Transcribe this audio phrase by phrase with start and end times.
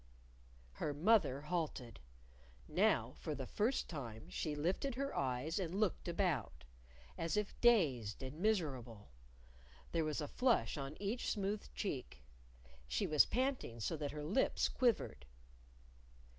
[0.71, 1.99] Her mother halted.
[2.67, 6.63] Now for the first time she lifted her eyes and looked about
[7.19, 9.11] as if dazed and miserable.
[9.91, 12.23] There was a flush on each smooth cheek.
[12.87, 15.27] She was panting so that her lips quivered.